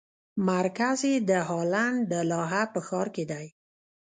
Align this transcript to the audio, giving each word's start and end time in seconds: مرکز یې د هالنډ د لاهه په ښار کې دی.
مرکز 0.47 0.99
یې 1.11 1.15
د 1.29 1.31
هالنډ 1.49 1.97
د 2.11 2.13
لاهه 2.31 2.63
په 2.73 2.79
ښار 2.87 3.07
کې 3.15 3.23
دی. 3.31 3.45